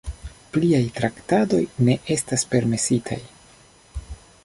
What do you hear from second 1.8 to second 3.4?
ne estas permesitaj.